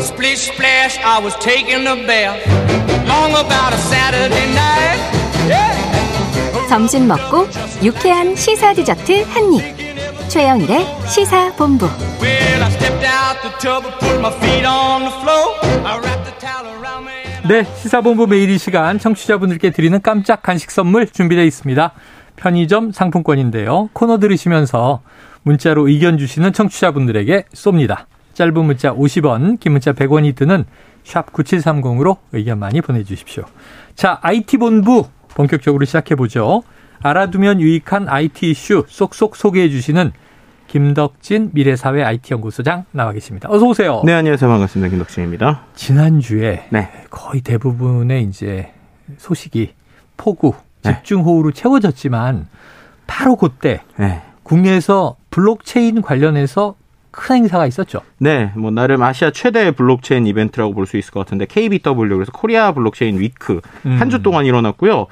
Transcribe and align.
Splish 0.00 0.50
splash, 0.52 0.98
I 1.04 1.20
was 1.22 1.34
taking 1.36 1.86
a 1.86 1.96
bath. 2.06 2.40
Long 3.06 3.32
about 3.32 3.72
a 3.72 3.78
Saturday 3.78 4.46
night. 4.54 4.98
Yeah. 5.48 6.68
점심 6.68 7.06
먹고 7.08 7.48
유쾌한 7.82 8.34
시사 8.34 8.72
디저트 8.74 9.24
한 9.28 9.52
입. 9.54 10.28
최영일의 10.28 10.86
시사 11.08 11.52
본부. 11.56 11.86
Well, 12.20 12.62
I 12.62 12.70
stepped 12.70 13.04
out 13.04 13.40
the 13.42 13.52
tub 13.58 13.84
and 13.84 13.98
put 13.98 14.18
my 14.20 14.32
feet 14.38 14.64
on 14.64 15.02
the 15.02 15.12
floor. 15.20 15.56
I 15.84 15.98
wrapped 15.98 16.24
the 16.24 16.38
towel 16.38 16.66
around 16.78 17.06
me. 17.06 17.20
네, 17.48 17.64
시사본부 17.82 18.26
매일 18.26 18.50
이 18.50 18.58
시간 18.58 18.98
청취자분들께 18.98 19.70
드리는 19.70 20.00
깜짝 20.00 20.42
간식 20.42 20.70
선물 20.70 21.08
준비되어 21.08 21.44
있습니다. 21.44 21.92
편의점 22.36 22.92
상품권인데요. 22.92 23.90
코너 23.92 24.18
들으시면서 24.18 25.02
문자로 25.42 25.88
의견 25.88 26.16
주시는 26.18 26.52
청취자분들에게 26.52 27.44
쏩니다. 27.54 28.04
짧은 28.34 28.64
문자 28.64 28.94
50원, 28.94 29.60
긴 29.60 29.72
문자 29.72 29.92
100원이 29.92 30.34
드는 30.34 30.64
샵 31.04 31.32
9730으로 31.32 32.18
의견 32.32 32.58
많이 32.58 32.80
보내주십시오. 32.80 33.44
자, 33.94 34.18
IT본부 34.22 35.08
본격적으로 35.28 35.84
시작해보죠. 35.84 36.62
알아두면 37.02 37.60
유익한 37.60 38.08
IT 38.08 38.50
이슈 38.50 38.84
쏙쏙 38.88 39.36
소개해 39.36 39.70
주시는 39.70 40.12
김덕진 40.66 41.50
미래사회 41.52 42.04
IT연구소장 42.04 42.84
나와 42.92 43.12
계십니다. 43.12 43.48
어서 43.50 43.66
오세요. 43.66 44.02
네, 44.04 44.12
안녕하세요. 44.12 44.48
반갑습니다. 44.48 44.90
김덕진입니다. 44.90 45.62
지난주에 45.74 46.66
네. 46.70 46.90
거의 47.10 47.40
대부분의 47.40 48.22
이제 48.24 48.72
소식이 49.18 49.72
폭우, 50.16 50.54
네. 50.84 50.94
집중호우로 50.94 51.52
채워졌지만 51.52 52.46
바로 53.08 53.34
그때 53.34 53.80
네. 53.96 54.22
국내에서 54.44 55.16
블록체인 55.30 56.02
관련해서 56.02 56.76
큰 57.10 57.36
행사가 57.36 57.66
있었죠. 57.66 58.00
네, 58.18 58.52
뭐 58.56 58.70
나름 58.70 59.02
아시아 59.02 59.30
최대 59.30 59.70
블록체인 59.72 60.26
이벤트라고 60.26 60.74
볼 60.74 60.86
수 60.86 60.96
있을 60.96 61.12
것 61.12 61.20
같은데 61.20 61.46
KBW 61.46 62.08
그래서 62.16 62.32
Korea 62.32 62.72
Blockchain 62.72 63.18
Week 63.20 63.60
음. 63.86 63.96
한주 64.00 64.22
동안 64.22 64.46
일어났고요. 64.46 65.06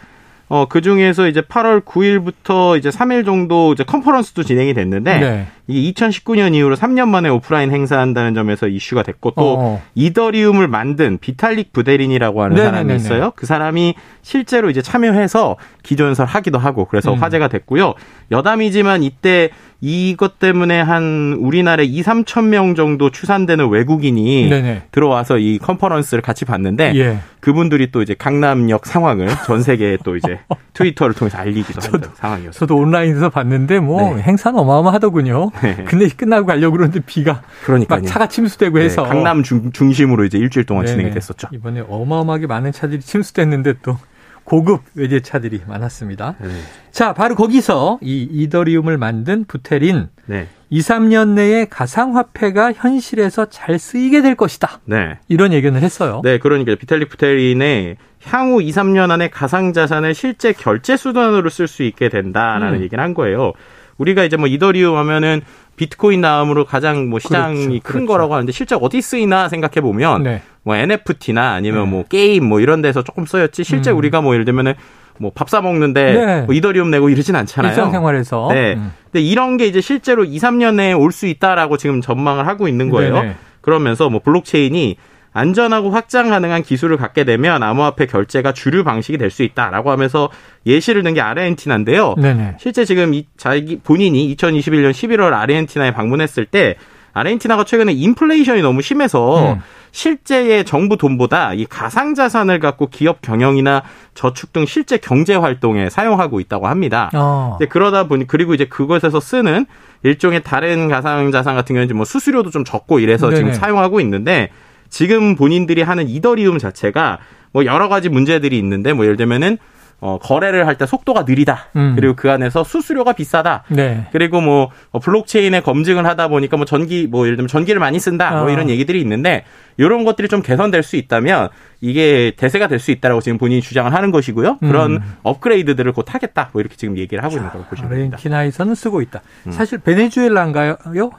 어, 0.51 0.67
그 0.67 0.81
중에서 0.81 1.29
이제 1.29 1.43
8월 1.43 1.85
9일부터 1.85 2.79
이제 2.79 2.89
3일 2.89 3.25
정도 3.27 3.73
이제 3.75 3.85
컨퍼런스도 3.85 4.43
진행이 4.45 4.73
됐는데 4.75 5.19
네. 5.21 5.47
이게 5.69 5.93
2019년 5.93 6.55
이후로 6.55 6.77
3년 6.77 7.09
만에 7.09 7.29
오프라인 7.29 7.71
행사한다는 7.71 8.35
점에서 8.35 8.67
이슈가 8.67 9.03
됐고 9.03 9.33
또 9.33 9.57
어. 9.59 9.83
이더리움을 9.95 10.67
만든 10.67 11.19
비탈릭 11.19 11.75
부테린이라고 11.75 12.43
하는 12.43 12.57
네네네네. 12.57 12.77
사람이 12.81 12.97
있어요. 12.97 13.33
그 13.37 13.45
사람이 13.45 13.95
실제로 14.23 14.71
이제 14.71 14.81
참여해서 14.81 15.57
기조연설 15.83 16.27
하기도 16.27 16.59
하고 16.59 16.87
그래서 16.87 17.13
음. 17.13 17.23
화제가 17.23 17.49
됐고요. 17.49 17.95
여담이지만 18.31 19.03
이때 19.03 19.51
이것 19.81 20.41
때문에 20.41 20.81
한 20.81 21.37
우리나라에 21.39 21.87
2, 21.87 22.03
3천 22.03 22.47
명 22.47 22.75
정도 22.75 23.11
추산되는 23.11 23.69
외국인이 23.69 24.49
네네. 24.49 24.83
들어와서 24.91 25.39
이 25.39 25.59
컨퍼런스를 25.59 26.21
같이 26.21 26.45
봤는데 26.45 26.93
예. 26.97 27.19
그분들이 27.41 27.93
또 27.93 28.03
이제 28.03 28.15
강남역 28.15 28.87
상황을 28.87 29.29
전 29.47 29.63
세계에 29.63 29.99
또 30.03 30.17
이제 30.17 30.41
트위터를 30.75 31.15
통해서 31.15 31.39
알리기도 31.39 31.81
하는 31.81 32.09
상황이었어요. 32.15 32.53
저도 32.53 32.77
온라인에서 32.77 33.31
봤는데 33.31 33.79
뭐 33.79 34.17
네. 34.17 34.23
행사는 34.23 34.59
어마어마하더군요. 34.59 35.51
네. 35.63 35.85
근데 35.85 36.09
끝나고 36.09 36.47
가려고 36.47 36.77
그러는데 36.77 37.01
비가 37.01 37.43
그러니까요. 37.65 38.01
막 38.01 38.07
차가 38.07 38.29
침수되고 38.29 38.79
네, 38.79 38.85
해서 38.85 39.03
강남 39.03 39.43
중, 39.43 39.73
중심으로 39.73 40.25
이제 40.25 40.39
일주일 40.39 40.67
동안 40.67 40.87
진행이 40.87 41.05
네네. 41.05 41.15
됐었죠. 41.15 41.49
이번에 41.53 41.85
어마어마하게 41.89 42.47
많은 42.47 42.73
차들이 42.73 43.01
침수됐는데 43.01 43.75
또 43.83 43.99
고급 44.45 44.83
외제차들이 44.95 45.63
많았습니다. 45.67 46.37
네. 46.41 46.49
자, 46.91 47.13
바로 47.13 47.35
거기서 47.35 47.99
이 48.01 48.27
이더리움을 48.31 48.97
만든 48.97 49.45
부테린 49.45 50.09
네. 50.25 50.49
2, 50.71 50.81
3년 50.81 51.35
내에 51.35 51.67
가상화폐가 51.67 52.73
현실에서 52.73 53.47
잘 53.51 53.79
쓰이게 53.79 54.23
될 54.23 54.35
것이다. 54.35 54.81
네. 54.85 55.19
이런 55.29 55.53
예견을 55.53 55.83
했어요. 55.83 56.23
네, 56.25 56.39
그러니까 56.39 56.75
비탈릭 56.77 57.11
부테린의 57.11 57.97
향후 58.25 58.63
2, 58.63 58.71
3년 58.71 59.11
안에 59.11 59.29
가상자산을 59.29 60.15
실제 60.15 60.53
결제 60.53 60.97
수단으로 60.97 61.51
쓸 61.51 61.69
수 61.69 61.83
있게 61.83 62.09
된다라는 62.09 62.79
음. 62.79 62.83
얘기를 62.83 63.03
한 63.03 63.13
거예요. 63.15 63.53
우리가 63.99 64.25
이제 64.25 64.37
뭐 64.37 64.47
이더리움 64.49 64.97
하면은 64.97 65.43
비트코인 65.77 66.21
다음으로 66.21 66.65
가장 66.65 67.09
뭐 67.09 67.19
시장이 67.19 67.55
그렇죠, 67.57 67.71
큰 67.71 67.81
그렇죠. 67.81 68.07
거라고 68.07 68.35
하는데 68.35 68.51
실제 68.53 68.77
어디 68.81 69.01
쓰이나 69.01 69.49
생각해 69.49 69.81
보면 69.81 70.23
네. 70.25 70.43
뭐 70.63 70.75
NFT나 70.77 71.53
아니면 71.53 71.85
네. 71.85 71.91
뭐 71.91 72.05
게임 72.09 72.45
뭐 72.45 72.61
이런 72.61 72.83
데서 72.83 73.03
조금 73.05 73.27
쓰였지 73.27 73.63
실제 73.65 73.91
음. 73.91 73.99
우리가 73.99 74.21
뭐 74.21 74.35
예를 74.35 74.45
들면은 74.45 74.75
뭐 75.21 75.33
밥 75.35 75.49
사 75.49 75.61
먹는데 75.61 76.13
네. 76.27 76.41
뭐 76.43 76.55
이더리움 76.55 76.91
내고 76.91 77.09
이러진 77.09 77.35
않잖아요. 77.37 77.71
일상생활에서. 77.73 78.49
네. 78.53 78.75
음. 78.75 78.93
근데 79.11 79.21
이런 79.21 79.57
게 79.57 79.67
이제 79.67 79.81
실제로 79.81 80.25
2, 80.25 80.37
3년 80.39 80.75
내에 80.77 80.93
올 80.93 81.11
수 81.13 81.27
있다라고 81.27 81.77
지금 81.77 82.01
전망을 82.01 82.47
하고 82.47 82.69
있는 82.69 82.89
거예요. 82.89 83.15
네네. 83.15 83.35
그러면서 83.61 84.09
뭐 84.11 84.21
블록체인이 84.21 84.97
안전하고 85.39 85.91
확장 85.91 86.31
가능한 86.31 86.63
기술을 86.63 86.97
갖게 86.97 87.25
되면 87.25 87.63
암호화폐 87.63 88.07
결제가 88.07 88.53
주류 88.53 88.83
방식이 88.85 89.17
될 89.19 89.31
수 89.31 89.43
있다라고 89.43 89.91
하면서 89.91 90.31
예시를 90.67 91.03
든 91.03 91.15
게 91.15 91.21
아르헨티나인데요. 91.21 92.15
네네. 92.19 92.57
실제 92.59 92.85
지금 92.85 93.15
이 93.15 93.27
자기 93.37 93.79
본인이 93.79 94.35
2021년 94.37 94.91
11월 94.91 95.33
아르헨티나에 95.33 95.93
방문했을 95.93 96.45
때 96.47 96.77
아르헨티나가 97.15 97.65
최근에 97.65 97.93
인플레이션이 97.93 98.63
너무 98.63 98.83
심해서 98.83 99.55
음. 99.55 99.61
실제의 99.91 100.65
정부 100.65 100.97
돈보다 100.97 101.55
이 101.55 101.65
가상 101.65 102.15
자산을 102.15 102.59
갖고 102.61 102.89
기업 102.89 103.23
경영이나 103.23 103.83
저축 104.15 104.53
등 104.53 104.67
실제 104.67 104.99
경제 104.99 105.35
활동에 105.35 105.89
사용하고 105.89 106.41
있다고 106.41 106.69
합니다. 106.69 107.11
어. 107.15 107.57
이제 107.59 107.67
그러다 107.67 108.05
보니 108.07 108.27
그리고 108.27 108.55
이제 108.55 108.67
그것에서 108.67 109.19
쓰는 109.21 109.67
일종의 110.03 110.43
다른 110.43 110.89
가상 110.89 111.31
자산 111.33 111.55
같은 111.57 111.75
경우는 111.75 111.97
뭐 111.97 112.05
수수료도 112.05 112.51
좀 112.51 112.65
적고 112.65 112.99
이래서 113.01 113.31
지금 113.31 113.47
네네. 113.47 113.55
사용하고 113.55 114.01
있는데 114.01 114.51
지금 114.91 115.37
본인들이 115.37 115.83
하는 115.83 116.09
이더리움 116.09 116.59
자체가 116.59 117.19
뭐 117.53 117.65
여러 117.65 117.89
가지 117.89 118.09
문제들이 118.09 118.59
있는데 118.59 118.93
뭐 118.93 119.05
예를 119.05 119.17
들면은 119.17 119.59
어 120.01 120.17
거래를 120.23 120.65
할 120.69 120.77
때 120.79 120.87
속도가 120.87 121.25
느리다. 121.27 121.71
음. 121.75 121.95
그리고 121.97 122.15
그 122.15 122.31
안에서 122.31 122.63
수수료가 122.63 123.15
비싸다. 123.15 123.65
네. 123.69 124.07
그리고 124.13 124.41
뭐 124.41 124.71
어, 124.93 125.01
블록체인에 125.01 125.61
검증을 125.63 126.07
하다 126.07 126.29
보니까 126.29 126.57
뭐 126.57 126.65
전기 126.67 127.09
뭐 127.11 127.27
예를 127.27 127.37
들면 127.37 127.49
전기를 127.49 127.81
많이 127.81 127.99
쓴다. 127.99 128.31
뭐 128.31 128.43
어. 128.45 128.51
이런 128.51 128.71
얘기들이 128.71 129.01
있는데 129.01 129.45
이런 129.77 130.05
것들이 130.05 130.29
좀 130.29 130.41
개선될 130.41 130.85
수 130.85 130.95
있다면 130.95 131.49
이게 131.81 132.33
대세가 132.37 132.69
될 132.69 132.79
수 132.79 132.93
있다라고 132.93 133.21
지금 133.21 133.39
본인이 133.39 133.61
주장을 133.61 133.93
하는 133.93 134.13
것이고요. 134.13 134.59
그런 134.59 134.93
음. 134.99 135.17
업그레이드들을 135.25 135.91
곧 135.93 136.15
하겠다. 136.15 136.51
뭐 136.53 136.61
이렇게 136.61 136.77
지금 136.77 136.97
얘기를 136.97 137.25
하고 137.25 137.35
있는 137.35 137.49
거라고 137.51 137.69
보시면 137.69 137.91
됩니다. 137.91 138.17
아르헨티나에서는 138.19 138.77
쓰고 138.77 139.03
있다. 139.03 139.21
음. 139.49 139.51
사실 139.51 139.79
베네수엘라인가요? 139.79 140.77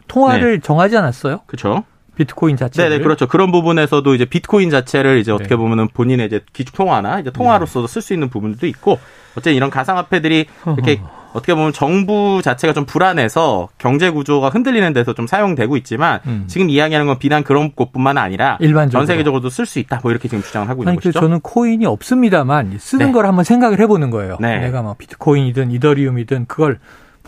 통화를 0.07 0.61
정하지 0.61 0.95
않았어요? 0.95 1.41
그렇죠. 1.47 1.83
비트코인 2.19 2.57
자체를. 2.57 2.89
네네, 2.89 3.03
그렇죠. 3.03 3.27
그런 3.27 3.51
부분에서도 3.51 4.13
이제 4.13 4.25
비트코인 4.25 4.69
자체를 4.69 5.17
이제 5.19 5.31
어떻게 5.31 5.49
네. 5.49 5.55
보면은 5.55 5.87
본인의 5.87 6.27
이제 6.27 6.41
기축 6.53 6.75
통화나 6.75 7.19
이제 7.19 7.31
통화로서도 7.31 7.87
쓸 7.87 8.01
수 8.01 8.13
있는 8.13 8.29
부분도 8.29 8.67
있고, 8.67 8.99
어쨌든 9.31 9.53
이런 9.53 9.69
가상화폐들이 9.69 10.45
이렇게 10.65 10.99
어떻게 11.31 11.53
보면 11.53 11.73
정부 11.73 12.41
자체가 12.43 12.73
좀 12.73 12.85
불안해서 12.85 13.69
경제 13.77 14.09
구조가 14.09 14.49
흔들리는 14.49 14.91
데서 14.93 15.13
좀 15.13 15.27
사용되고 15.27 15.77
있지만 15.77 16.19
음. 16.25 16.45
지금 16.47 16.69
이야기하는 16.69 17.05
건 17.07 17.19
비단 17.19 17.43
그런 17.43 17.71
곳뿐만 17.71 18.17
아니라 18.17 18.57
일반적으로. 18.59 19.05
전 19.05 19.07
세계적으로도 19.07 19.49
쓸 19.49 19.65
수 19.65 19.79
있다. 19.79 19.99
뭐 20.01 20.11
이렇게 20.11 20.27
지금 20.27 20.43
주장을 20.43 20.67
하고 20.67 20.81
있는 20.81 20.89
아니, 20.89 20.97
그 20.97 21.03
것이죠. 21.03 21.19
저는 21.19 21.41
코인이 21.41 21.85
없습니다만 21.85 22.77
쓰는 22.79 23.05
네. 23.07 23.11
걸 23.11 23.27
한번 23.27 23.45
생각을 23.45 23.79
해보는 23.79 24.09
거예요. 24.09 24.37
네. 24.39 24.59
내가 24.59 24.81
뭐 24.81 24.95
비트코인이든 24.97 25.71
이더리움이든 25.71 26.47
그걸 26.47 26.79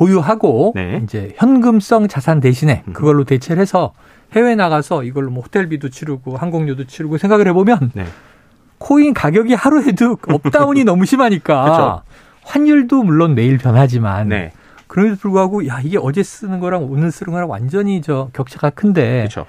보유하고 0.02 0.72
네. 0.76 0.98
음. 0.98 1.04
이제 1.04 1.34
현금성 1.38 2.08
자산 2.08 2.40
대신에 2.40 2.84
그걸로 2.92 3.24
대체를 3.24 3.62
해서 3.62 3.94
해외 4.34 4.56
나가서 4.56 5.04
이걸로 5.04 5.30
뭐 5.30 5.44
호텔비도 5.44 5.90
치르고 5.90 6.38
항공료도 6.38 6.88
치르고 6.88 7.20
생각을 7.20 7.48
해보면 7.50 7.92
네. 7.94 8.06
코인 8.80 9.14
가격이 9.14 9.54
하루에도 9.54 10.18
up 10.28 10.44
down이 10.44 10.86
너무 10.86 11.06
심하니까 11.06 11.64
그쵸. 11.64 12.02
환율도 12.44 13.04
물론 13.04 13.36
매일 13.36 13.60
변하지만 13.60 14.30
네. 14.30 14.52
그럼에도 14.88 15.18
불구하고 15.18 15.68
야 15.68 15.80
이게 15.84 16.00
어제 16.02 16.24
쓰는 16.24 16.60
거랑 16.60 16.88
오늘 16.90 17.12
쓰는 17.12 17.32
거랑 17.32 17.48
완전히 17.48 18.02
저 18.02 18.30
격차가 18.34 18.72
큰데 18.72 19.20
그렇죠. 19.20 19.46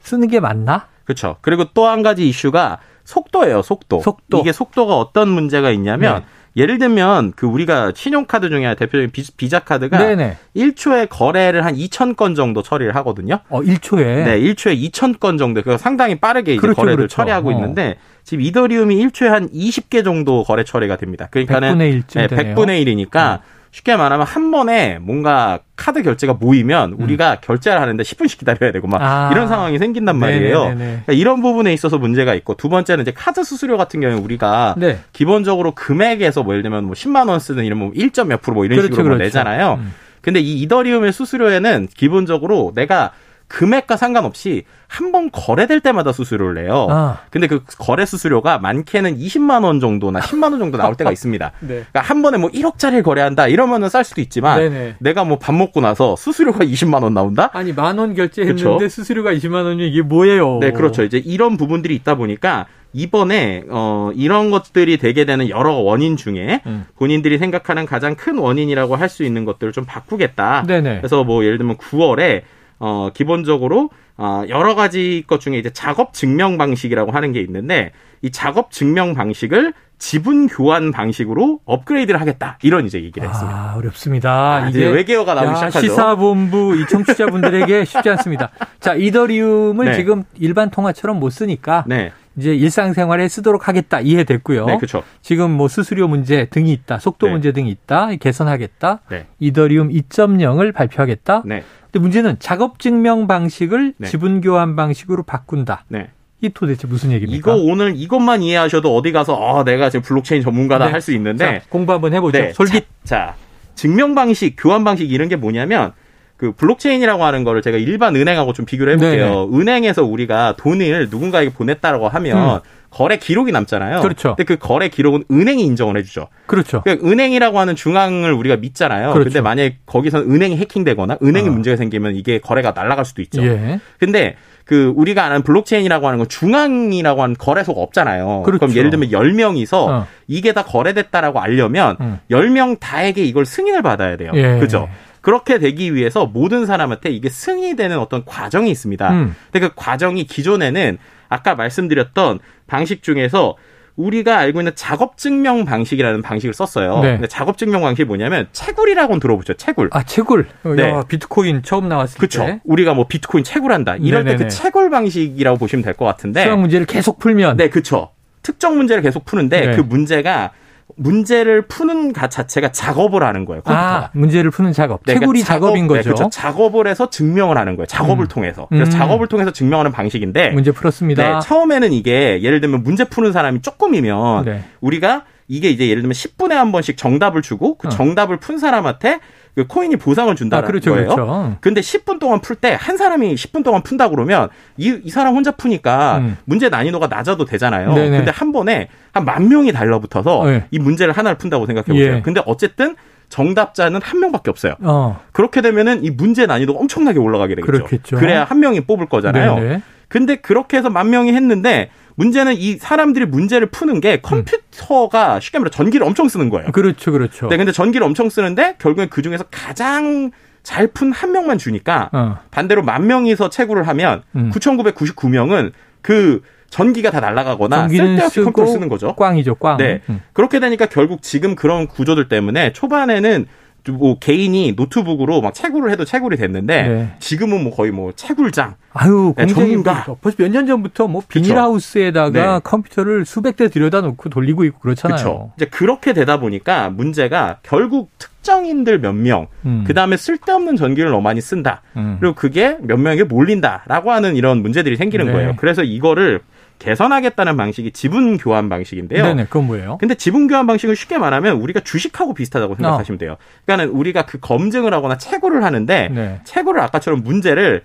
쓰는 0.00 0.28
게 0.28 0.38
맞나? 0.38 0.86
그렇죠. 1.06 1.36
그리고 1.40 1.64
또 1.72 1.86
한 1.86 2.02
가지 2.02 2.28
이슈가 2.28 2.78
속도예요, 3.04 3.62
속도. 3.62 4.00
속도. 4.00 4.40
이게 4.40 4.52
속도가 4.52 4.96
어떤 4.98 5.28
문제가 5.28 5.70
있냐면 5.70 6.16
네. 6.16 6.26
예를 6.62 6.78
들면 6.78 7.34
그 7.36 7.46
우리가 7.46 7.92
신용카드 7.94 8.48
중에 8.48 8.74
대표적인 8.76 9.10
비, 9.10 9.22
비자 9.36 9.58
카드가 9.60 9.98
네네. 9.98 10.36
1초에 10.56 11.06
거래를 11.08 11.64
한 11.66 11.76
2,000건 11.76 12.34
정도 12.34 12.62
처리를 12.62 12.94
하거든요. 12.96 13.40
어 13.50 13.60
1초에 13.60 13.98
네, 14.24 14.40
1초에 14.40 14.90
2,000건 14.90 15.38
정도. 15.38 15.62
그 15.62 15.76
상당히 15.78 16.16
빠르게 16.18 16.54
이제 16.54 16.60
그렇죠, 16.60 16.76
거래를 16.80 16.96
그렇죠. 16.96 17.14
처리하고 17.14 17.50
어. 17.50 17.52
있는데 17.52 17.98
지금 18.24 18.42
이더리움이 18.42 18.96
1초에 19.06 19.26
한 19.28 19.48
20개 19.50 20.02
정도 20.02 20.42
거래 20.44 20.64
처리가 20.64 20.96
됩니다. 20.96 21.28
그러니까는 21.30 21.76
100분의 21.78 22.02
1쯤 22.02 22.14
네, 22.20 22.26
되네요. 22.26 22.54
100분의 22.56 22.84
1이니까 22.86 23.40
쉽게 23.70 23.96
말하면 23.96 24.26
한 24.26 24.50
번에 24.50 24.98
뭔가 25.00 25.60
카드 25.76 26.02
결제가 26.02 26.34
모이면 26.34 26.94
우리가 26.98 27.40
결제를 27.40 27.80
하는데 27.80 28.02
10분씩 28.02 28.38
기다려야 28.38 28.72
되고 28.72 28.86
막 28.86 28.98
음. 28.98 29.02
아. 29.02 29.28
이런 29.32 29.48
상황이 29.48 29.78
생긴단 29.78 30.16
말이에요. 30.16 30.74
그러니까 30.74 31.12
이런 31.12 31.42
부분에 31.42 31.72
있어서 31.74 31.98
문제가 31.98 32.34
있고 32.34 32.54
두 32.54 32.68
번째는 32.68 33.02
이제 33.02 33.12
카드 33.12 33.44
수수료 33.44 33.76
같은 33.76 34.00
경우에 34.00 34.16
우리가 34.18 34.74
네. 34.78 35.00
기본적으로 35.12 35.74
금액에서 35.74 36.42
뭐 36.42 36.54
예를 36.54 36.62
들면 36.62 36.84
뭐 36.84 36.94
10만 36.94 37.28
원 37.28 37.38
쓰는 37.38 37.64
이런 37.64 37.78
뭐 37.78 37.92
1. 37.94 38.10
몇 38.26 38.40
프로 38.40 38.54
뭐 38.54 38.64
이런 38.64 38.78
그렇죠, 38.78 38.94
식으로 38.94 39.08
뭐 39.08 39.16
그렇죠. 39.18 39.24
내잖아요. 39.24 39.74
음. 39.80 39.92
근데 40.22 40.40
이 40.40 40.62
이더리움의 40.62 41.12
수수료에는 41.12 41.88
기본적으로 41.94 42.72
내가 42.74 43.12
금액과 43.48 43.96
상관없이 43.96 44.64
한 44.88 45.12
번 45.12 45.30
거래될 45.30 45.80
때마다 45.80 46.12
수수료를 46.12 46.54
내요. 46.62 46.86
아. 46.90 47.20
근데 47.30 47.46
그 47.46 47.62
거래 47.78 48.04
수수료가 48.06 48.58
많게는 48.58 49.18
20만 49.18 49.64
원 49.64 49.80
정도나 49.80 50.20
10만 50.20 50.50
원 50.50 50.58
정도 50.58 50.78
나올 50.78 50.94
때가 50.94 51.10
있습니다. 51.12 51.52
네. 51.60 51.66
그러니까 51.68 52.00
한 52.00 52.22
번에 52.22 52.38
뭐 52.38 52.50
1억짜리를 52.50 53.02
거래한다 53.02 53.48
이러면은 53.48 53.88
쌀 53.88 54.04
수도 54.04 54.20
있지만 54.20 54.58
네네. 54.58 54.94
내가 55.00 55.24
뭐 55.24 55.38
밥 55.38 55.54
먹고 55.54 55.80
나서 55.80 56.16
수수료가 56.16 56.60
20만 56.64 57.02
원 57.02 57.14
나온다? 57.14 57.50
아니 57.52 57.72
만 57.72 57.98
원 57.98 58.14
결제했는데 58.14 58.62
그쵸? 58.62 58.88
수수료가 58.88 59.32
20만 59.34 59.64
원이 59.64 59.88
이게 59.88 60.02
뭐예요? 60.02 60.58
네, 60.60 60.70
그렇죠. 60.72 61.02
이제 61.04 61.18
이런 61.18 61.56
부분들이 61.56 61.94
있다 61.94 62.14
보니까 62.16 62.66
이번에 62.92 63.64
어 63.68 64.10
이런 64.14 64.50
것들이 64.50 64.96
되게 64.96 65.24
되는 65.24 65.48
여러 65.48 65.74
원인 65.74 66.16
중에 66.16 66.62
음. 66.66 66.86
본인들이 66.96 67.38
생각하는 67.38 67.84
가장 67.86 68.14
큰 68.16 68.38
원인이라고 68.38 68.96
할 68.96 69.08
수 69.08 69.22
있는 69.24 69.44
것들을 69.44 69.72
좀 69.72 69.84
바꾸겠다. 69.84 70.64
네네. 70.66 70.98
그래서 70.98 71.22
뭐 71.24 71.44
예를 71.44 71.58
들면 71.58 71.76
9월에 71.76 72.42
어 72.78 73.10
기본적으로 73.14 73.90
어 74.16 74.42
여러 74.48 74.74
가지 74.74 75.24
것 75.26 75.40
중에 75.40 75.58
이제 75.58 75.70
작업 75.70 76.12
증명 76.12 76.58
방식이라고 76.58 77.12
하는 77.12 77.32
게 77.32 77.40
있는데 77.40 77.92
이 78.22 78.30
작업 78.30 78.70
증명 78.70 79.14
방식을 79.14 79.72
지분 79.98 80.46
교환 80.46 80.90
방식으로 80.92 81.60
업그레이드를 81.64 82.20
하겠다. 82.20 82.58
이런 82.62 82.84
이제 82.86 83.02
얘기를 83.02 83.28
했습니다. 83.28 83.58
아, 83.58 83.76
어렵습니다. 83.76 84.56
아, 84.56 84.68
이제 84.68 84.86
외계어가 84.86 85.34
나오기 85.34 85.50
야, 85.50 85.54
시작하죠. 85.54 85.80
시사본부 85.80 86.76
이 86.76 86.86
청취자분들에게 86.86 87.84
쉽지 87.86 88.10
않습니다. 88.10 88.50
자, 88.78 88.94
이더리움을 88.94 89.86
네. 89.92 89.94
지금 89.94 90.24
일반 90.38 90.70
통화처럼 90.70 91.18
못 91.18 91.30
쓰니까 91.30 91.84
네. 91.86 92.12
이제 92.36 92.54
일상생활에 92.54 93.28
쓰도록 93.28 93.68
하겠다 93.68 94.00
이해됐고요. 94.00 94.66
네, 94.66 94.76
그렇죠. 94.76 95.02
지금 95.22 95.50
뭐 95.50 95.68
수수료 95.68 96.06
문제 96.06 96.46
등이 96.46 96.72
있다, 96.72 96.98
속도 96.98 97.26
네. 97.26 97.32
문제 97.32 97.52
등이 97.52 97.70
있다, 97.70 98.14
개선하겠다. 98.16 99.00
네. 99.10 99.26
이더리움 99.40 99.88
2.0을 99.88 100.74
발표하겠다. 100.74 101.42
네. 101.46 101.62
근데 101.84 101.98
문제는 101.98 102.36
작업 102.38 102.78
증명 102.78 103.26
방식을 103.26 103.94
네. 103.96 104.08
지분 104.08 104.40
교환 104.40 104.76
방식으로 104.76 105.22
바꾼다. 105.22 105.84
네. 105.88 106.10
이 106.42 106.50
도대체 106.50 106.86
무슨 106.86 107.12
얘기입니까? 107.12 107.54
이거 107.54 107.62
오늘 107.62 107.94
이것만 107.96 108.42
이해하셔도 108.42 108.94
어디 108.94 109.12
가서 109.12 109.34
어, 109.34 109.64
내가 109.64 109.88
지금 109.88 110.02
블록체인 110.02 110.42
전문가다 110.42 110.86
네. 110.86 110.92
할수 110.92 111.12
있는데 111.12 111.60
자, 111.60 111.66
공부 111.70 111.92
한번 111.92 112.12
해보죠. 112.12 112.38
네. 112.38 112.52
솔깃. 112.52 112.86
자, 113.04 113.16
자, 113.16 113.34
증명 113.74 114.14
방식, 114.14 114.56
교환 114.58 114.84
방식 114.84 115.10
이런 115.10 115.28
게 115.28 115.36
뭐냐면 115.36 115.92
그 116.36 116.52
블록체인이라고 116.52 117.24
하는 117.24 117.44
거를 117.44 117.62
제가 117.62 117.78
일반 117.78 118.14
은행하고 118.14 118.52
좀 118.52 118.66
비교를 118.66 118.94
해볼게요. 118.94 119.48
은행에서 119.52 120.04
우리가 120.04 120.54
돈을 120.56 121.08
누군가에게 121.10 121.52
보냈다라고 121.52 122.08
하면 122.08 122.60
거래 122.90 123.18
기록이 123.18 123.52
남잖아요. 123.52 123.98
음. 123.98 124.02
그렇죠. 124.02 124.36
근데 124.36 124.44
그 124.44 124.56
거래 124.56 124.88
기록은 124.88 125.24
은행이 125.30 125.62
인정을 125.64 125.98
해주죠. 125.98 126.28
그렇죠. 126.46 126.80
그러니까 126.82 127.06
은행이라고 127.06 127.58
하는 127.58 127.76
중앙을 127.76 128.32
우리가 128.32 128.56
믿잖아요. 128.56 129.12
그렇죠. 129.12 129.24
근데 129.24 129.40
만약에 129.42 129.76
거기서 129.84 130.20
은행이 130.20 130.56
해킹되거나 130.56 131.18
은행에 131.22 131.48
어. 131.48 131.52
문제가 131.52 131.76
생기면 131.76 132.16
이게 132.16 132.38
거래가 132.38 132.72
날아갈 132.72 133.04
수도 133.04 133.20
있죠. 133.22 133.42
예. 133.42 133.80
근데 133.98 134.36
그 134.64 134.92
우리가 134.96 135.24
아는 135.24 135.42
블록체인이라고 135.42 136.06
하는 136.06 136.18
건 136.18 136.28
중앙이라고 136.28 137.22
하는 137.22 137.36
거래소가 137.38 137.80
없잖아요. 137.82 138.42
그렇죠. 138.44 138.66
럼 138.66 138.74
예를 138.74 138.90
들면 138.90 139.10
10명이서 139.10 139.74
어. 139.74 140.06
이게 140.26 140.52
다 140.52 140.64
거래됐다라고 140.64 141.40
알려면 141.40 141.96
음. 142.00 142.18
10명 142.30 142.80
다에게 142.80 143.24
이걸 143.24 143.44
승인을 143.44 143.82
받아야 143.82 144.16
돼요. 144.16 144.32
예. 144.34 144.58
그죠? 144.58 144.88
그렇게 145.26 145.58
되기 145.58 145.92
위해서 145.92 146.24
모든 146.24 146.66
사람한테 146.66 147.10
이게 147.10 147.28
승인이 147.28 147.74
되는 147.74 147.98
어떤 147.98 148.24
과정이 148.24 148.70
있습니다. 148.70 149.10
음. 149.10 149.34
근데 149.50 149.66
그 149.66 149.74
과정이 149.74 150.22
기존에는 150.22 150.98
아까 151.28 151.56
말씀드렸던 151.56 152.38
방식 152.68 153.02
중에서 153.02 153.56
우리가 153.96 154.38
알고 154.38 154.60
있는 154.60 154.70
작업 154.76 155.18
증명 155.18 155.64
방식이라는 155.64 156.22
방식을 156.22 156.54
썼어요. 156.54 157.00
네. 157.00 157.12
근데 157.14 157.26
작업 157.26 157.58
증명 157.58 157.80
방식이 157.82 158.04
뭐냐면 158.06 158.46
채굴이라고는 158.52 159.18
들어보죠. 159.18 159.54
채굴. 159.54 159.88
아, 159.90 160.04
채굴. 160.04 160.46
어, 160.62 160.68
네. 160.74 160.90
야, 160.90 161.02
비트코인 161.02 161.64
처음 161.64 161.88
나왔을 161.88 162.18
그렇죠. 162.18 162.46
때. 162.46 162.60
우리가 162.62 162.94
뭐 162.94 163.08
비트코인 163.08 163.42
채굴한다. 163.42 163.96
이럴 163.96 164.24
때. 164.24 164.36
그 164.36 164.46
채굴 164.46 164.90
방식이라고 164.90 165.58
보시면 165.58 165.82
될 165.82 165.94
것 165.94 166.04
같은데. 166.04 166.44
수학 166.44 166.60
문제를 166.60 166.86
계속 166.86 167.18
풀면 167.18 167.56
네, 167.56 167.68
그렇죠. 167.68 168.10
특정 168.42 168.76
문제를 168.76 169.02
계속 169.02 169.24
푸는데 169.24 169.60
네. 169.70 169.76
그 169.76 169.80
문제가 169.80 170.52
문제를 170.96 171.62
푸는 171.62 172.12
가 172.12 172.28
자체가 172.28 172.72
작업을 172.72 173.22
하는 173.22 173.44
거예요. 173.44 173.62
컴퓨터가. 173.62 173.96
아, 173.96 174.10
문제를 174.12 174.50
푸는 174.50 174.72
작업. 174.72 175.02
네, 175.04 175.14
채굴이 175.14 175.42
그러니까 175.42 175.46
작업인 175.46 175.84
작업, 175.84 175.94
네, 175.94 175.98
거죠. 175.98 176.14
그렇죠. 176.14 176.30
작업을 176.30 176.86
해서 176.86 177.10
증명을 177.10 177.58
하는 177.58 177.76
거예요. 177.76 177.86
작업을 177.86 178.24
음. 178.24 178.28
통해서. 178.28 178.66
그래서 178.68 178.90
음. 178.90 178.98
작업을 178.98 179.26
통해서 179.26 179.50
증명하는 179.50 179.92
방식인데 179.92 180.50
문제 180.50 180.70
풀었습니다. 180.70 181.22
네, 181.22 181.40
처음에는 181.42 181.92
이게 181.92 182.40
예를 182.42 182.60
들면 182.60 182.82
문제 182.82 183.04
푸는 183.04 183.32
사람이 183.32 183.62
조금이면 183.62 184.44
네. 184.44 184.64
우리가 184.80 185.24
이게 185.48 185.70
이제 185.70 185.88
예를 185.88 186.02
들면 186.02 186.12
10분에 186.12 186.50
한 186.54 186.72
번씩 186.72 186.96
정답을 186.96 187.42
주고 187.42 187.76
그 187.78 187.88
어. 187.88 187.90
정답을 187.90 188.38
푼 188.38 188.58
사람한테 188.58 189.20
그 189.54 189.66
코인이 189.66 189.96
보상을 189.96 190.30
아, 190.30 190.34
준다는 190.34 190.66
그렇죠, 190.66 190.90
거예요. 190.92 191.08
그렇죠. 191.08 191.56
근데 191.60 191.80
10분 191.80 192.18
동안 192.18 192.40
풀 192.40 192.56
때 192.56 192.74
한 192.74 192.96
사람이 192.96 193.34
10분 193.34 193.64
동안 193.64 193.82
푼다 193.82 194.08
그러면 194.10 194.48
이, 194.76 194.98
이 195.02 195.10
사람 195.10 195.34
혼자 195.34 195.52
푸니까 195.52 196.18
음. 196.18 196.36
문제 196.44 196.68
난이도가 196.68 197.06
낮아도 197.06 197.44
되잖아요. 197.46 197.94
네네. 197.94 198.16
근데 198.18 198.30
한 198.30 198.52
번에 198.52 198.88
한 199.12 199.24
만 199.24 199.48
명이 199.48 199.72
달라붙어서 199.72 200.44
네. 200.46 200.66
이 200.70 200.78
문제를 200.78 201.12
하나를 201.14 201.38
푼다고 201.38 201.64
생각해 201.66 201.86
보세요. 201.86 202.16
예. 202.16 202.22
근데 202.22 202.42
어쨌든 202.44 202.96
정답자는 203.28 204.00
한 204.02 204.20
명밖에 204.20 204.50
없어요. 204.50 204.74
어, 204.82 205.18
그렇게 205.32 205.60
되면은 205.60 206.04
이 206.04 206.10
문제 206.10 206.46
난이도가 206.46 206.78
엄청나게 206.78 207.18
올라가게 207.18 207.54
되겠죠. 207.56 207.72
그렇겠죠. 207.72 208.16
그래야 208.18 208.44
한 208.44 208.60
명이 208.60 208.82
뽑을 208.82 209.06
거잖아요. 209.06 209.54
네네. 209.56 209.82
근데 210.08 210.36
그렇게 210.36 210.76
해서 210.76 210.90
만 210.90 211.10
명이 211.10 211.32
했는데 211.32 211.90
문제는 212.14 212.54
이 212.56 212.76
사람들이 212.76 213.26
문제를 213.26 213.66
푸는 213.68 214.00
게 214.00 214.20
컴퓨터가 214.20 215.40
쉽게 215.40 215.58
말해 215.58 215.70
전기를 215.70 216.06
엄청 216.06 216.28
쓰는 216.28 216.48
거예요. 216.50 216.72
그렇죠, 216.72 217.12
그렇죠. 217.12 217.48
네, 217.48 217.56
근데 217.56 217.72
전기를 217.72 218.06
엄청 218.06 218.30
쓰는데 218.30 218.76
결국엔 218.78 219.08
그 219.10 219.22
중에서 219.22 219.44
가장 219.50 220.30
잘 220.62 220.88
푼 220.88 221.12
한 221.12 221.30
명만 221.30 221.58
주니까 221.58 222.10
어. 222.12 222.38
반대로 222.50 222.82
만 222.82 223.06
명이서 223.06 223.50
채굴을 223.50 223.86
하면 223.86 224.22
음. 224.34 224.50
9,999명은 224.52 225.72
그 226.02 226.40
전기가 226.70 227.10
다 227.10 227.20
날아가거나 227.20 227.88
쓸데없이 227.88 228.34
쓰고 228.34 228.46
컴퓨터를 228.46 228.72
쓰는 228.72 228.88
거죠. 228.88 229.14
꽝이죠, 229.14 229.54
꽝. 229.56 229.76
네. 229.76 230.02
음. 230.08 230.20
그렇게 230.32 230.58
되니까 230.58 230.86
결국 230.86 231.22
지금 231.22 231.54
그런 231.54 231.86
구조들 231.86 232.28
때문에 232.28 232.72
초반에는 232.72 233.46
뭐 233.92 234.18
개인이 234.18 234.72
노트북으로 234.76 235.40
막 235.40 235.54
채굴을 235.54 235.90
해도 235.90 236.04
채굴이 236.04 236.36
됐는데 236.36 236.88
네. 236.88 237.08
지금은 237.18 237.62
뭐 237.64 237.74
거의 237.74 237.90
뭐 237.90 238.12
채굴장 238.14 238.74
아유, 238.92 239.34
네, 239.36 239.46
전문가. 239.46 240.04
뭐 240.06 240.16
벌써 240.20 240.36
몇 240.42 240.48
년 240.50 240.66
전부터 240.66 241.06
뭐 241.08 241.22
그쵸. 241.26 241.40
비닐하우스에다가 241.40 242.54
네. 242.54 242.60
컴퓨터를 242.64 243.24
수백 243.24 243.56
대 243.56 243.68
들여다 243.68 244.00
놓고 244.00 244.28
돌리고 244.30 244.64
있고 244.64 244.78
그렇잖아요. 244.80 245.16
그렇죠. 245.16 245.52
이제 245.56 245.66
그렇게 245.66 246.12
되다 246.12 246.38
보니까 246.40 246.90
문제가 246.90 247.58
결국 247.62 248.10
특정인들 248.18 249.00
몇 249.00 249.12
명, 249.12 249.48
음. 249.64 249.84
그 249.86 249.92
다음에 249.94 250.16
쓸데없는 250.16 250.76
전기를 250.76 251.10
너무 251.10 251.22
많이 251.22 251.40
쓴다. 251.40 251.82
음. 251.96 252.16
그리고 252.20 252.34
그게 252.34 252.76
몇 252.80 252.96
명에게 252.98 253.24
몰린다라고 253.24 254.10
하는 254.12 254.36
이런 254.36 254.62
문제들이 254.62 254.96
생기는 254.96 255.26
네. 255.26 255.32
거예요. 255.32 255.54
그래서 255.56 255.82
이거를 255.82 256.40
개선하겠다는 256.78 257.56
방식이 257.56 257.92
지분 257.92 258.38
교환 258.38 258.68
방식인데요. 258.68 259.22
네네, 259.22 259.44
그건 259.44 259.66
뭐예요? 259.66 259.98
근데 259.98 260.14
지분 260.14 260.46
교환 260.46 260.66
방식은 260.66 260.94
쉽게 260.94 261.18
말하면 261.18 261.56
우리가 261.56 261.80
주식하고 261.80 262.34
비슷하다고 262.34 262.74
어. 262.74 262.76
생각하시면 262.76 263.18
돼요. 263.18 263.36
그러니까는 263.64 263.94
우리가 263.94 264.26
그 264.26 264.38
검증을 264.38 264.92
하거나 264.92 265.16
채굴을 265.18 265.64
하는데 265.64 266.08
네. 266.12 266.40
채굴을 266.44 266.80
아까처럼 266.80 267.22
문제를 267.22 267.82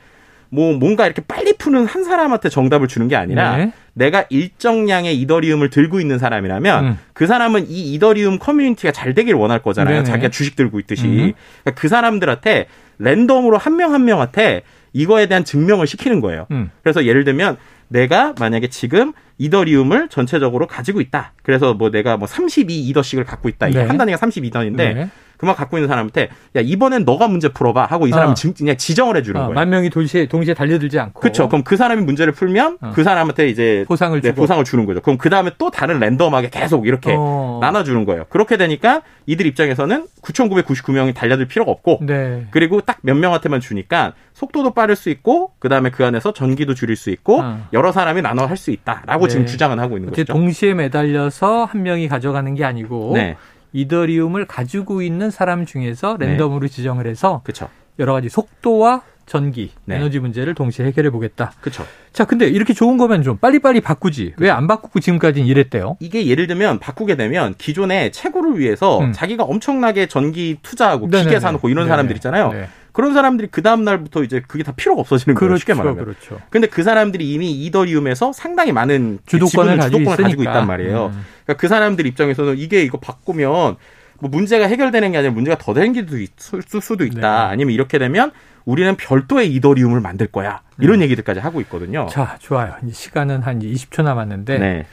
뭐 0.50 0.74
뭔가 0.74 1.06
이렇게 1.06 1.22
빨리 1.26 1.54
푸는 1.54 1.86
한 1.86 2.04
사람한테 2.04 2.50
정답을 2.50 2.90
주는 2.90 3.08
게 3.08 3.16
아니라 3.16 3.56
네. 3.56 3.72
내가 3.94 4.26
일정량의 4.30 5.20
이더리움을 5.22 5.70
들고 5.70 6.02
있는 6.02 6.20
사람이라면 6.20 6.86
음. 6.86 7.00
그 7.14 7.26
사람은 7.26 7.70
이 7.70 7.94
이더리움 7.94 8.38
커뮤니티가 8.38 8.92
잘 8.92 9.14
되길 9.14 9.34
원할 9.34 9.62
거잖아요. 9.62 9.96
네네. 9.96 10.04
자기가 10.04 10.30
주식 10.30 10.58
들고 10.58 10.80
있듯이. 10.82 11.06
음. 11.06 11.34
그러니까 11.64 11.72
그 11.76 11.88
사람들한테 11.88 12.68
랜덤으로 13.00 13.58
한 13.58 13.78
명한 13.78 14.04
명한테 14.04 14.64
이거에 14.94 15.28
대한 15.28 15.46
증명을 15.46 15.88
시키는 15.88 16.20
거예요. 16.20 16.48
음. 16.52 16.70
그래서 16.84 17.06
예를 17.06 17.24
들면 17.24 17.56
내가 17.92 18.34
만약에 18.40 18.70
지금 18.70 19.12
이더리움을 19.38 20.08
전체적으로 20.10 20.66
가지고 20.66 21.02
있다. 21.02 21.34
그래서 21.44 21.74
뭐 21.74 21.92
내가 21.92 22.16
뭐 22.16 22.26
32 22.26 22.88
이더씩을 22.88 23.26
갖고 23.26 23.50
있다. 23.50 23.68
이게 23.68 23.80
네. 23.80 23.86
한 23.86 23.98
단위가 23.98 24.18
32단인데 24.18 24.76
네. 24.78 25.10
그만 25.42 25.56
갖고 25.56 25.76
있는 25.78 25.88
사람한테 25.88 26.30
야 26.56 26.62
이번엔 26.62 27.04
너가 27.04 27.28
문제 27.28 27.50
풀어봐 27.50 27.86
하고 27.88 28.06
이 28.06 28.12
사람이 28.12 28.32
어. 28.32 28.34
지- 28.36 28.54
그냥 28.54 28.78
지정을 28.78 29.18
해주는 29.18 29.36
아, 29.42 29.46
거예요. 29.46 29.56
만 29.56 29.70
명이 29.72 29.90
동시에, 29.90 30.28
동시에 30.28 30.54
달려들지 30.54 31.00
않고. 31.00 31.20
그렇죠. 31.20 31.48
그럼 31.50 31.64
그 31.64 31.76
사람이 31.78 32.04
문제를 32.04 32.32
풀면 32.32 32.78
어. 32.80 32.92
그 32.94 33.04
사람한테 33.04 33.50
이제 33.50 33.84
보상을 33.88 34.22
네, 34.22 34.30
주고. 34.30 34.42
보상을 34.42 34.64
주는 34.64 34.86
거죠. 34.86 35.02
그럼 35.02 35.18
그 35.18 35.32
다음에 35.32 35.50
또 35.58 35.72
다른 35.72 36.00
랜덤하게 36.00 36.52
계속 36.52 36.86
이렇게 36.86 37.16
어. 37.18 37.58
나눠주는 37.60 38.06
거예요. 38.06 38.26
그렇게 38.30 38.56
되니까 38.56 39.02
이들 39.26 39.48
입장에서는 39.48 40.06
9,999명이 40.22 41.16
달려들 41.16 41.48
필요가 41.48 41.72
없고 41.72 42.00
네. 42.04 42.46
그리고 42.52 42.82
딱 42.82 43.00
몇 43.04 43.16
명한테만 43.18 43.62
주니까 43.62 44.14
속도도 44.34 44.76
빠를 44.76 44.96
수 44.96 45.10
있고 45.10 45.54
그 45.58 45.70
다음에 45.70 45.90
그 45.90 46.06
안에서 46.06 46.34
전기도 46.34 46.76
줄일 46.76 46.96
수 46.96 47.10
있고 47.10 47.42
어. 47.42 47.66
여러 47.74 47.92
사람이 47.92 48.22
나눠 48.22 48.46
할 48.46 48.58
수 48.58 48.70
있다라고 48.70 49.26
네. 49.26 49.30
지금 49.32 49.46
주장은 49.48 49.80
하고 49.80 49.98
있는 49.98 50.12
거죠. 50.12 50.24
동시에 50.26 50.76
매달려서 50.76 51.66
한 51.66 51.82
명이 51.82 52.08
가져가는 52.10 52.54
게 52.54 52.64
아니고 52.64 53.14
네, 53.16 53.38
이더리움을 53.74 54.46
가지고 54.46 55.02
있는 55.02 55.32
사람 55.32 55.66
중에서 55.66 56.18
랜덤으로 56.20 56.68
지정을 56.68 57.08
해서 57.08 57.42
그렇죠, 57.44 57.70
여러 58.00 58.14
가지 58.14 58.30
속도와 58.30 59.02
전기, 59.26 59.72
네. 59.86 59.96
에너지 59.96 60.20
문제를 60.20 60.56
동시에 60.56 60.86
해결해 60.88 61.10
보겠다. 61.10 61.54
그렇죠. 61.62 61.86
자, 62.12 62.26
근데 62.26 62.48
이렇게 62.48 62.74
좋은 62.74 62.98
거면 62.98 63.24
좀 63.24 63.38
빨리빨리 63.38 63.80
바꾸지. 63.80 64.34
왜 64.38 64.50
안 64.50 64.68
바꾸고 64.68 65.00
지금까지는 65.00 65.48
이랬대요? 65.48 65.96
이게 66.02 66.26
예를 66.28 66.48
들면 66.48 66.80
바꾸게 66.80 67.16
되면 67.16 67.56
기존의 67.58 68.12
채굴을 68.12 68.60
위해서 68.60 69.00
음. 69.00 69.14
자기가 69.14 69.44
엄청나게 69.46 70.08
전기 70.08 70.58
투자하고 70.62 71.08
네네네. 71.08 71.24
기계 71.30 71.40
사놓고 71.40 71.70
이런 71.70 71.84
네네. 71.86 71.90
사람들 71.90 72.16
있잖아요. 72.18 72.52
네. 72.52 72.68
그런 72.92 73.14
사람들이 73.14 73.50
그 73.52 73.62
다음 73.62 73.84
날부터 73.84 74.24
이제 74.24 74.42
그게 74.48 74.64
다 74.64 74.74
필요가 74.76 75.02
없어지는 75.02 75.36
거예요. 75.36 75.58
쉽게 75.58 75.74
말하면. 75.74 76.04
그렇죠. 76.04 76.40
근데 76.50 76.68
그 76.68 76.84
사람들이 76.84 77.32
이미 77.32 77.52
이더리움에서 77.66 78.34
상당히 78.34 78.72
많은 78.72 79.20
주도권을 79.26 79.78
가지고 79.78 80.00
주도권을 80.00 80.24
가지고. 80.24 80.44
있단 80.44 80.68
말이에요. 80.68 81.12
음. 81.14 81.26
그러니까 81.46 81.54
그 81.60 81.68
사람들 81.68 82.06
입장에서는 82.06 82.58
이게 82.58 82.84
이거 82.84 83.00
바꾸면 83.00 83.78
뭐 84.20 84.30
문제가 84.30 84.68
해결되는 84.68 85.12
게 85.12 85.18
아니라 85.18 85.34
문제가 85.34 85.58
더 85.58 85.74
있을 85.84 86.82
수도 86.82 87.06
있다. 87.06 87.20
네. 87.20 87.52
아니면 87.52 87.74
이렇게 87.74 87.98
되면 87.98 88.32
우리는 88.66 88.96
별도의 88.96 89.54
이더리움을 89.56 90.00
만들 90.02 90.28
거야. 90.28 90.62
이런 90.80 91.02
얘기들까지 91.02 91.40
하고 91.40 91.62
있거든요. 91.62 92.04
음. 92.04 92.08
자, 92.08 92.36
좋아요. 92.40 92.76
이제 92.84 92.94
시간은 92.94 93.42
한 93.42 93.60
20초 93.60 94.04
남았는데 94.04 94.60
네. 94.60 94.86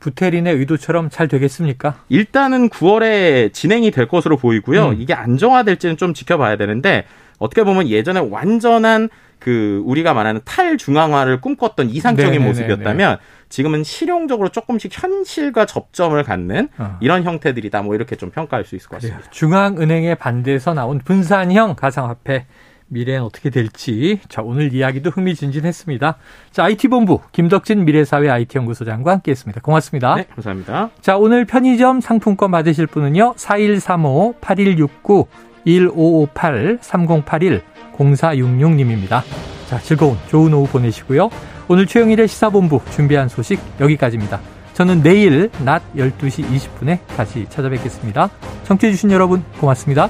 부테린의 0.00 0.56
의도처럼 0.56 1.10
잘 1.10 1.28
되겠습니까? 1.28 1.94
일단은 2.08 2.68
9월에 2.70 3.52
진행이 3.52 3.92
될 3.92 4.08
것으로 4.08 4.36
보이고요. 4.36 4.88
음. 4.88 5.00
이게 5.00 5.14
안정화될지는 5.14 5.96
좀 5.96 6.12
지켜봐야 6.12 6.56
되는데 6.56 7.04
어떻게 7.42 7.64
보면 7.64 7.88
예전에 7.88 8.20
완전한 8.20 9.08
그 9.38 9.82
우리가 9.84 10.14
말하는 10.14 10.40
탈중앙화를 10.44 11.40
꿈꿨던 11.40 11.90
이상적인 11.90 12.30
네네네네. 12.30 12.48
모습이었다면 12.48 13.18
지금은 13.48 13.82
실용적으로 13.82 14.48
조금씩 14.50 14.92
현실과 14.94 15.66
접점을 15.66 16.22
갖는 16.22 16.68
어. 16.78 16.96
이런 17.00 17.24
형태들이다. 17.24 17.82
뭐 17.82 17.94
이렇게 17.96 18.14
좀 18.14 18.30
평가할 18.30 18.64
수 18.64 18.76
있을 18.76 18.88
것. 18.88 18.96
같습니다. 19.00 19.28
중앙은행의 19.30 20.14
반대에서 20.14 20.74
나온 20.74 20.98
분산형 21.00 21.74
가상화폐 21.74 22.46
미래는 22.86 23.22
어떻게 23.22 23.50
될지 23.50 24.20
자 24.28 24.42
오늘 24.42 24.72
이야기도 24.72 25.10
흥미진진했습니다. 25.10 26.16
자 26.52 26.64
IT 26.64 26.88
본부 26.88 27.20
김덕진 27.32 27.84
미래사회 27.84 28.28
IT연구소장과 28.28 29.10
함께했습니다. 29.10 29.60
고맙습니다. 29.62 30.14
네, 30.14 30.24
감사합니다. 30.34 30.90
자 31.00 31.16
오늘 31.16 31.46
편의점 31.46 32.00
상품권 32.00 32.50
받으실 32.50 32.86
분은요 32.86 33.34
4135 33.36 34.34
8169 34.40 35.26
1558 35.64 36.78
3081 36.80 37.62
0466님입니다. 37.96 39.22
자 39.68 39.78
즐거운 39.78 40.16
좋은 40.28 40.52
오후 40.54 40.66
보내시고요. 40.66 41.30
오늘 41.68 41.86
최영일의 41.86 42.28
시사본부 42.28 42.80
준비한 42.90 43.28
소식 43.28 43.60
여기까지입니다. 43.80 44.40
저는 44.74 45.02
내일 45.02 45.50
낮 45.64 45.82
12시 45.94 46.44
20분에 46.48 46.98
다시 47.16 47.46
찾아뵙겠습니다. 47.48 48.30
청취해주신 48.64 49.10
여러분 49.10 49.44
고맙습니다. 49.60 50.08